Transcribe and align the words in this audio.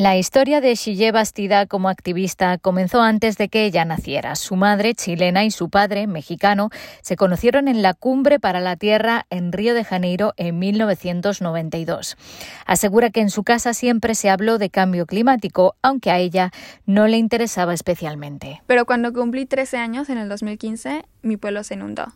La 0.00 0.16
historia 0.16 0.60
de 0.60 0.76
Xille 0.76 1.10
Bastida 1.10 1.66
como 1.66 1.88
activista 1.88 2.56
comenzó 2.56 3.02
antes 3.02 3.36
de 3.36 3.48
que 3.48 3.64
ella 3.64 3.84
naciera. 3.84 4.36
Su 4.36 4.54
madre, 4.54 4.94
chilena, 4.94 5.44
y 5.44 5.50
su 5.50 5.70
padre, 5.70 6.06
mexicano, 6.06 6.70
se 7.02 7.16
conocieron 7.16 7.66
en 7.66 7.82
la 7.82 7.94
Cumbre 7.94 8.38
para 8.38 8.60
la 8.60 8.76
Tierra 8.76 9.26
en 9.28 9.50
Río 9.50 9.74
de 9.74 9.82
Janeiro 9.82 10.34
en 10.36 10.56
1992. 10.60 12.16
Asegura 12.64 13.10
que 13.10 13.22
en 13.22 13.30
su 13.30 13.42
casa 13.42 13.74
siempre 13.74 14.14
se 14.14 14.30
habló 14.30 14.58
de 14.58 14.70
cambio 14.70 15.04
climático, 15.04 15.74
aunque 15.82 16.12
a 16.12 16.18
ella 16.20 16.52
no 16.86 17.08
le 17.08 17.16
interesaba 17.16 17.74
especialmente. 17.74 18.62
Pero 18.68 18.86
cuando 18.86 19.12
cumplí 19.12 19.46
13 19.46 19.78
años, 19.78 20.08
en 20.10 20.18
el 20.18 20.28
2015, 20.28 21.06
mi 21.22 21.36
pueblo 21.36 21.64
se 21.64 21.74
inundó. 21.74 22.06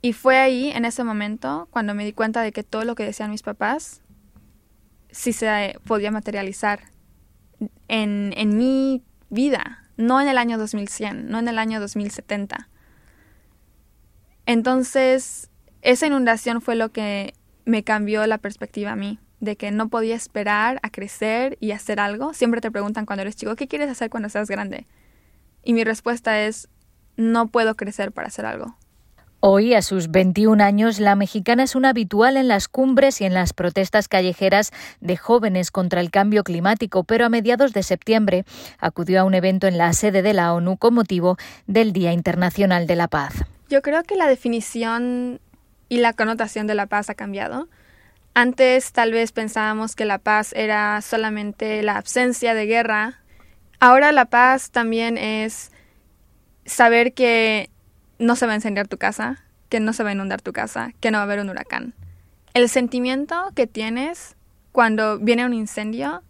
Y 0.00 0.12
fue 0.12 0.38
ahí, 0.38 0.70
en 0.70 0.84
ese 0.84 1.02
momento, 1.02 1.66
cuando 1.72 1.92
me 1.96 2.04
di 2.04 2.12
cuenta 2.12 2.42
de 2.42 2.52
que 2.52 2.62
todo 2.62 2.84
lo 2.84 2.94
que 2.94 3.04
decían 3.04 3.32
mis 3.32 3.42
papás 3.42 4.03
si 5.14 5.32
se 5.32 5.78
podía 5.86 6.10
materializar 6.10 6.80
en, 7.86 8.34
en 8.36 8.56
mi 8.56 9.04
vida, 9.30 9.84
no 9.96 10.20
en 10.20 10.26
el 10.26 10.38
año 10.38 10.58
2100, 10.58 11.28
no 11.28 11.38
en 11.38 11.46
el 11.46 11.58
año 11.58 11.78
2070. 11.78 12.68
Entonces, 14.44 15.50
esa 15.82 16.08
inundación 16.08 16.60
fue 16.60 16.74
lo 16.74 16.90
que 16.90 17.34
me 17.64 17.84
cambió 17.84 18.26
la 18.26 18.38
perspectiva 18.38 18.90
a 18.90 18.96
mí, 18.96 19.20
de 19.38 19.56
que 19.56 19.70
no 19.70 19.88
podía 19.88 20.16
esperar 20.16 20.80
a 20.82 20.90
crecer 20.90 21.58
y 21.60 21.70
hacer 21.70 22.00
algo. 22.00 22.34
Siempre 22.34 22.60
te 22.60 22.72
preguntan 22.72 23.06
cuando 23.06 23.22
eres 23.22 23.36
chico, 23.36 23.54
¿qué 23.54 23.68
quieres 23.68 23.90
hacer 23.90 24.10
cuando 24.10 24.28
seas 24.28 24.48
grande? 24.48 24.86
Y 25.62 25.74
mi 25.74 25.84
respuesta 25.84 26.40
es, 26.42 26.68
no 27.16 27.46
puedo 27.46 27.76
crecer 27.76 28.10
para 28.10 28.26
hacer 28.26 28.46
algo. 28.46 28.76
Hoy, 29.46 29.74
a 29.74 29.82
sus 29.82 30.10
21 30.10 30.64
años, 30.64 31.00
la 31.00 31.16
mexicana 31.16 31.64
es 31.64 31.74
una 31.74 31.90
habitual 31.90 32.38
en 32.38 32.48
las 32.48 32.66
cumbres 32.66 33.20
y 33.20 33.26
en 33.26 33.34
las 33.34 33.52
protestas 33.52 34.08
callejeras 34.08 34.72
de 35.02 35.18
jóvenes 35.18 35.70
contra 35.70 36.00
el 36.00 36.10
cambio 36.10 36.44
climático, 36.44 37.04
pero 37.04 37.26
a 37.26 37.28
mediados 37.28 37.74
de 37.74 37.82
septiembre 37.82 38.46
acudió 38.78 39.20
a 39.20 39.24
un 39.24 39.34
evento 39.34 39.66
en 39.66 39.76
la 39.76 39.92
sede 39.92 40.22
de 40.22 40.32
la 40.32 40.54
ONU 40.54 40.78
con 40.78 40.94
motivo 40.94 41.36
del 41.66 41.92
Día 41.92 42.14
Internacional 42.14 42.86
de 42.86 42.96
la 42.96 43.06
Paz. 43.06 43.44
Yo 43.68 43.82
creo 43.82 44.02
que 44.04 44.16
la 44.16 44.28
definición 44.28 45.42
y 45.90 45.98
la 45.98 46.14
connotación 46.14 46.66
de 46.66 46.74
la 46.74 46.86
paz 46.86 47.10
ha 47.10 47.14
cambiado. 47.14 47.68
Antes 48.32 48.92
tal 48.92 49.12
vez 49.12 49.32
pensábamos 49.32 49.94
que 49.94 50.06
la 50.06 50.16
paz 50.16 50.54
era 50.54 51.02
solamente 51.02 51.82
la 51.82 51.98
ausencia 51.98 52.54
de 52.54 52.64
guerra. 52.64 53.20
Ahora 53.78 54.10
la 54.10 54.24
paz 54.24 54.70
también 54.70 55.18
es 55.18 55.70
saber 56.64 57.12
que 57.12 57.68
no 58.18 58.36
se 58.36 58.46
va 58.46 58.52
a 58.52 58.56
encender 58.56 58.88
tu 58.88 58.98
casa, 58.98 59.42
que 59.68 59.80
no 59.80 59.92
se 59.92 60.02
va 60.02 60.10
a 60.10 60.12
inundar 60.12 60.40
tu 60.40 60.52
casa, 60.52 60.92
que 61.00 61.10
no 61.10 61.18
va 61.18 61.22
a 61.22 61.24
haber 61.24 61.40
un 61.40 61.50
huracán. 61.50 61.94
El 62.54 62.68
sentimiento 62.68 63.50
que 63.54 63.66
tienes 63.66 64.36
cuando 64.72 65.18
viene 65.18 65.44
un 65.44 65.54
incendio 65.54 66.22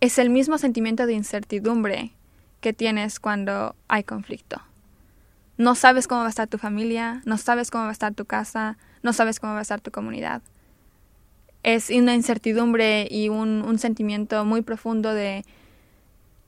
es 0.00 0.18
el 0.18 0.30
mismo 0.30 0.58
sentimiento 0.58 1.06
de 1.06 1.12
incertidumbre 1.12 2.12
que 2.60 2.72
tienes 2.72 3.20
cuando 3.20 3.76
hay 3.88 4.04
conflicto. 4.04 4.62
No 5.58 5.74
sabes 5.74 6.08
cómo 6.08 6.22
va 6.22 6.28
a 6.28 6.30
estar 6.30 6.48
tu 6.48 6.58
familia, 6.58 7.22
no 7.24 7.36
sabes 7.36 7.70
cómo 7.70 7.84
va 7.84 7.90
a 7.90 7.92
estar 7.92 8.14
tu 8.14 8.24
casa, 8.24 8.78
no 9.02 9.12
sabes 9.12 9.38
cómo 9.38 9.52
va 9.52 9.58
a 9.58 9.62
estar 9.62 9.80
tu 9.80 9.90
comunidad. 9.90 10.42
Es 11.62 11.90
una 11.90 12.14
incertidumbre 12.14 13.06
y 13.10 13.28
un, 13.28 13.62
un 13.62 13.78
sentimiento 13.78 14.44
muy 14.44 14.62
profundo 14.62 15.14
de 15.14 15.44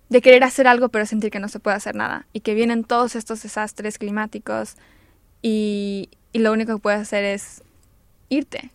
de 0.08 0.20
querer 0.20 0.44
hacer 0.44 0.66
algo 0.66 0.88
pero 0.88 1.06
sentir 1.06 1.30
que 1.30 1.40
no 1.40 1.48
se 1.48 1.60
puede 1.60 1.76
hacer 1.76 1.94
nada 1.94 2.26
y 2.32 2.40
que 2.40 2.54
vienen 2.54 2.84
todos 2.84 3.16
estos 3.16 3.42
desastres 3.42 3.98
climáticos 3.98 4.76
y, 5.42 6.10
y 6.32 6.38
lo 6.40 6.52
único 6.52 6.74
que 6.74 6.82
puedes 6.82 7.00
hacer 7.00 7.24
es 7.24 7.62
irte. 8.28 8.70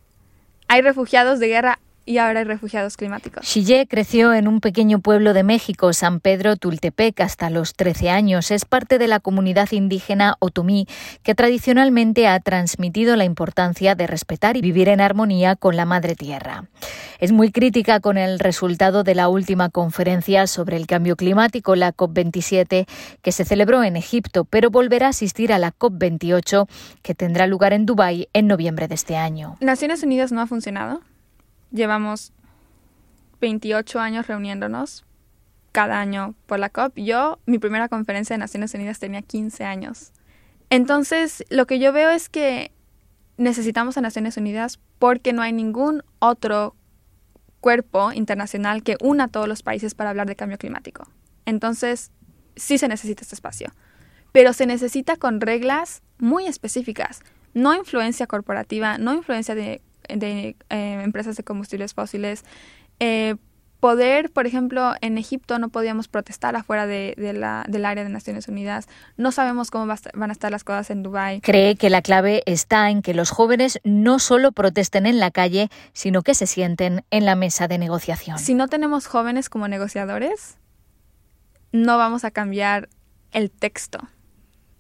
Hay 0.68 0.82
refugiados 0.82 1.40
de 1.40 1.48
guerra 1.48 1.80
y 2.10 2.18
ahora 2.18 2.40
hay 2.40 2.46
refugiados 2.46 2.98
climáticos. 2.98 3.46
Xille 3.46 3.86
creció 3.88 4.34
en 4.34 4.48
un 4.48 4.62
pequeño 4.62 5.00
pueblo 5.00 5.36
de 5.36 5.44
México, 5.44 5.94
San 5.94 6.20
Pedro 6.20 6.56
Tultepec, 6.56 7.20
hasta 7.20 7.52
los 7.52 7.76
13 7.76 8.10
años. 8.10 8.50
Es 8.50 8.66
parte 8.66 8.98
de 8.98 9.08
la 9.08 9.20
comunidad 9.20 9.72
indígena 9.74 10.36
otomí, 10.40 10.88
que 11.22 11.36
tradicionalmente 11.36 12.28
ha 12.28 12.40
transmitido 12.40 13.16
la 13.16 13.26
importancia 13.26 13.94
de 13.94 14.08
respetar 14.08 14.58
y 14.58 14.62
vivir 14.62 14.90
en 14.90 15.02
armonía 15.02 15.56
con 15.56 15.76
la 15.76 15.86
madre 15.86 16.16
tierra. 16.16 16.64
Es 17.20 17.32
muy 17.32 17.52
crítica 17.52 18.00
con 18.00 18.18
el 18.18 18.40
resultado 18.40 19.04
de 19.04 19.14
la 19.14 19.30
última 19.30 19.70
conferencia 19.70 20.48
sobre 20.48 20.78
el 20.78 20.88
cambio 20.88 21.16
climático, 21.16 21.76
la 21.76 21.94
COP27, 21.94 22.88
que 23.22 23.32
se 23.32 23.46
celebró 23.46 23.84
en 23.84 23.96
Egipto, 23.96 24.46
pero 24.46 24.72
volverá 24.72 25.06
a 25.06 25.10
asistir 25.10 25.54
a 25.54 25.60
la 25.60 25.74
COP28, 25.74 26.68
que 27.04 27.14
tendrá 27.14 27.46
lugar 27.46 27.74
en 27.74 27.86
Dubái 27.86 28.30
en 28.34 28.48
noviembre 28.48 28.88
de 28.88 28.96
este 28.96 29.16
año. 29.16 29.58
Naciones 29.60 30.02
Unidas 30.02 30.32
no 30.32 30.42
ha 30.42 30.48
funcionado 30.48 31.02
llevamos 31.72 32.34
28 33.42 34.00
años 34.00 34.28
reuniéndonos 34.28 35.06
cada 35.72 36.00
año 36.00 36.36
por 36.46 36.60
la 36.60 36.70
COP. 36.70 36.98
Yo, 36.98 37.40
mi 37.46 37.60
primera 37.60 37.90
conferencia 37.90 38.34
de 38.34 38.40
Naciones 38.40 38.74
Unidas 38.74 39.00
tenía 39.00 39.22
15 39.22 39.64
años. 39.64 40.12
Entonces, 40.70 41.44
lo 41.50 41.66
que 41.68 41.80
yo 41.80 41.94
veo 41.94 42.10
es 42.10 42.30
que 42.30 42.72
necesitamos 43.38 43.98
a 43.98 44.02
Naciones 44.02 44.38
Unidas 44.38 44.80
porque 45.00 45.34
no 45.34 45.42
hay 45.42 45.54
ningún 45.54 46.04
otro 46.20 46.76
cuerpo 47.62 48.12
internacional 48.12 48.84
que 48.84 48.98
una 49.02 49.26
a 49.26 49.28
todos 49.28 49.48
los 49.48 49.64
países 49.64 49.96
para 49.96 50.10
hablar 50.10 50.28
de 50.28 50.36
cambio 50.36 50.58
climático. 50.58 51.08
Entonces, 51.46 52.12
sí 52.56 52.78
se 52.78 52.88
necesita 52.88 53.22
este 53.22 53.36
espacio, 53.36 53.72
pero 54.32 54.54
se 54.54 54.66
necesita 54.66 55.18
con 55.18 55.42
reglas 55.42 56.02
muy 56.18 56.46
específicas, 56.46 57.22
no 57.54 57.74
influencia 57.74 58.28
corporativa, 58.28 58.98
no 58.98 59.14
influencia 59.14 59.56
de 59.56 59.82
de 60.16 60.56
eh, 60.70 61.02
empresas 61.04 61.36
de 61.38 61.44
combustibles 61.44 61.94
fósiles. 61.94 62.44
Eh, 63.00 63.36
poder, 63.80 64.30
por 64.32 64.46
ejemplo, 64.46 64.94
en 65.02 65.18
Egipto 65.18 65.58
no 65.60 65.70
podíamos 65.70 66.08
protestar 66.08 66.56
afuera 66.56 66.86
de, 66.86 67.16
la, 67.34 67.66
del 67.68 67.86
área 67.86 68.04
de 68.04 68.10
Naciones 68.10 68.48
Unidas. 68.48 68.88
No 69.18 69.32
sabemos 69.32 69.72
cómo 69.72 69.86
van 69.88 70.30
a 70.30 70.34
estar 70.34 70.52
las 70.52 70.64
cosas 70.64 70.90
en 70.90 71.04
Dubái. 71.04 71.42
Cree 71.42 71.76
que 71.76 71.90
la 71.90 72.02
clave 72.02 72.44
está 72.46 72.90
en 72.90 73.02
que 73.02 73.14
los 73.14 73.30
jóvenes 73.30 73.80
no 73.84 74.20
solo 74.20 74.52
protesten 74.52 75.06
en 75.06 75.20
la 75.20 75.32
calle, 75.32 75.70
sino 75.94 76.22
que 76.22 76.34
se 76.34 76.48
sienten 76.48 77.06
en 77.10 77.26
la 77.26 77.36
mesa 77.36 77.68
de 77.68 77.78
negociación. 77.78 78.38
Si 78.40 78.54
no 78.54 78.68
tenemos 78.68 79.08
jóvenes 79.08 79.50
como 79.50 79.68
negociadores, 79.68 80.58
no 81.72 81.98
vamos 81.98 82.26
a 82.26 82.32
cambiar 82.32 82.90
el 83.32 83.52
texto. 83.52 84.00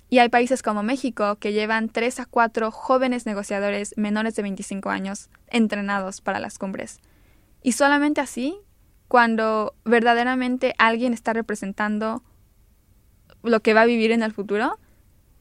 Y 0.09 0.19
hay 0.19 0.29
países 0.29 0.63
como 0.63 0.81
México 0.81 1.35
que 1.35 1.53
llevan 1.53 1.89
tres 1.89 2.19
a 2.19 2.25
cuatro 2.25 2.71
jóvenes 2.71 3.25
negociadores 3.25 3.93
menores 3.95 4.35
de 4.35 4.41
25 4.41 4.89
años 4.89 5.29
entrenados 5.47 6.21
para 6.21 6.39
las 6.39 6.57
cumbres. 6.57 6.99
Y 7.61 7.73
solamente 7.73 8.19
así, 8.19 8.57
cuando 9.07 9.75
verdaderamente 9.85 10.73
alguien 10.79 11.13
está 11.13 11.33
representando 11.33 12.23
lo 13.43 13.61
que 13.61 13.73
va 13.73 13.81
a 13.81 13.85
vivir 13.85 14.11
en 14.11 14.23
el 14.23 14.33
futuro, 14.33 14.79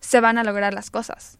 se 0.00 0.20
van 0.20 0.36
a 0.36 0.44
lograr 0.44 0.74
las 0.74 0.90
cosas. 0.90 1.38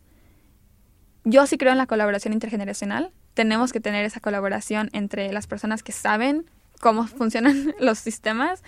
Yo 1.25 1.47
sí 1.47 1.59
creo 1.59 1.73
en 1.73 1.79
la 1.79 1.87
colaboración 1.87 2.33
intergeneracional. 2.33 3.13
Tenemos 3.35 3.73
que 3.73 3.81
tener 3.81 4.05
esa 4.07 4.21
colaboración 4.21 4.89
entre 4.95 5.31
las 5.33 5.47
personas 5.47 5.83
que 5.83 5.93
saben 5.93 6.51
cómo 6.81 7.07
funcionan 7.07 7.75
los 7.79 7.99
sistemas 7.99 8.63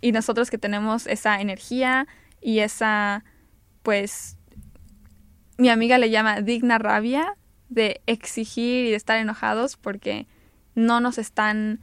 y 0.00 0.12
nosotros 0.12 0.50
que 0.50 0.58
tenemos 0.58 1.06
esa 1.06 1.40
energía 1.40 2.06
y 2.40 2.60
esa 2.60 3.24
pues 3.86 4.36
mi 5.58 5.68
amiga 5.68 5.96
le 5.96 6.10
llama 6.10 6.40
digna 6.40 6.76
rabia 6.76 7.36
de 7.68 8.00
exigir 8.06 8.84
y 8.84 8.90
de 8.90 8.96
estar 8.96 9.16
enojados 9.16 9.76
porque 9.76 10.26
no 10.74 10.98
nos 10.98 11.18
están 11.18 11.78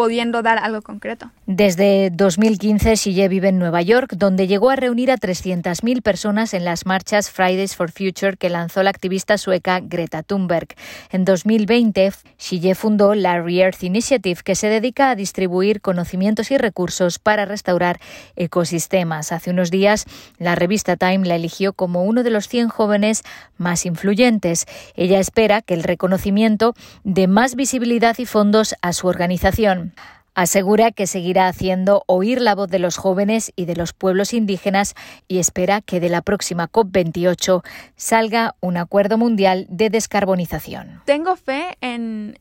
pudiendo 0.00 0.40
dar 0.40 0.56
algo 0.56 0.80
concreto. 0.80 1.30
Desde 1.44 2.08
2015, 2.08 2.96
Sille 2.96 3.28
vive 3.28 3.48
en 3.48 3.58
Nueva 3.58 3.82
York, 3.82 4.14
donde 4.16 4.46
llegó 4.46 4.70
a 4.70 4.76
reunir 4.76 5.10
a 5.10 5.18
300.000 5.18 6.00
personas 6.00 6.54
en 6.54 6.64
las 6.64 6.86
marchas 6.86 7.30
Fridays 7.30 7.76
for 7.76 7.90
Future 7.90 8.38
que 8.38 8.48
lanzó 8.48 8.82
la 8.82 8.88
activista 8.88 9.36
sueca 9.36 9.78
Greta 9.80 10.22
Thunberg. 10.22 10.68
En 11.10 11.26
2020, 11.26 12.12
Sille 12.38 12.74
fundó 12.74 13.14
la 13.14 13.42
Re-Earth 13.42 13.82
Initiative, 13.82 14.40
que 14.42 14.54
se 14.54 14.68
dedica 14.68 15.10
a 15.10 15.16
distribuir 15.16 15.82
conocimientos 15.82 16.50
y 16.50 16.56
recursos 16.56 17.18
para 17.18 17.44
restaurar 17.44 18.00
ecosistemas. 18.36 19.32
Hace 19.32 19.50
unos 19.50 19.70
días, 19.70 20.06
la 20.38 20.54
revista 20.54 20.96
Time 20.96 21.26
la 21.26 21.34
eligió 21.34 21.74
como 21.74 22.04
uno 22.04 22.22
de 22.22 22.30
los 22.30 22.48
100 22.48 22.68
jóvenes 22.68 23.22
más 23.58 23.84
influyentes. 23.84 24.64
Ella 24.96 25.20
espera 25.20 25.60
que 25.60 25.74
el 25.74 25.82
reconocimiento 25.82 26.72
dé 27.04 27.26
más 27.26 27.54
visibilidad 27.54 28.16
y 28.18 28.24
fondos 28.24 28.74
a 28.80 28.94
su 28.94 29.06
organización. 29.06 29.89
Asegura 30.34 30.92
que 30.92 31.06
seguirá 31.06 31.48
haciendo 31.48 32.04
oír 32.06 32.40
la 32.40 32.54
voz 32.54 32.70
de 32.70 32.78
los 32.78 32.96
jóvenes 32.96 33.52
y 33.56 33.64
de 33.64 33.74
los 33.76 33.92
pueblos 33.92 34.32
indígenas 34.32 34.94
y 35.28 35.38
espera 35.38 35.80
que 35.80 36.00
de 36.00 36.08
la 36.08 36.22
próxima 36.22 36.70
COP28 36.70 37.64
salga 37.96 38.54
un 38.60 38.76
acuerdo 38.76 39.18
mundial 39.18 39.66
de 39.68 39.90
descarbonización. 39.90 41.02
Tengo 41.04 41.36
fe 41.36 41.76
en, 41.80 42.38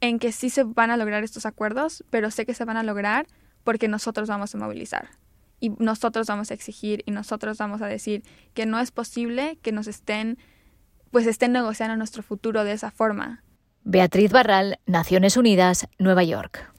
en 0.00 0.18
que 0.18 0.32
sí 0.32 0.50
se 0.50 0.64
van 0.64 0.90
a 0.90 0.96
lograr 0.96 1.22
estos 1.22 1.46
acuerdos, 1.46 2.04
pero 2.10 2.30
sé 2.30 2.44
que 2.44 2.54
se 2.54 2.64
van 2.64 2.76
a 2.76 2.82
lograr 2.82 3.26
porque 3.62 3.86
nosotros 3.86 4.28
vamos 4.28 4.54
a 4.54 4.58
movilizar 4.58 5.08
y 5.60 5.70
nosotros 5.78 6.26
vamos 6.26 6.50
a 6.50 6.54
exigir 6.54 7.02
y 7.06 7.10
nosotros 7.10 7.58
vamos 7.58 7.82
a 7.82 7.86
decir 7.86 8.22
que 8.54 8.66
no 8.66 8.80
es 8.80 8.90
posible 8.90 9.58
que 9.62 9.72
nos 9.72 9.86
estén 9.86 10.38
pues 11.10 11.26
estén 11.26 11.52
negociando 11.52 11.96
nuestro 11.96 12.22
futuro 12.22 12.64
de 12.64 12.72
esa 12.72 12.90
forma 12.90 13.42
Beatriz 13.84 14.32
Barral, 14.32 14.78
Naciones 14.86 15.36
Unidas, 15.36 15.86
Nueva 15.98 16.24
York. 16.24 16.77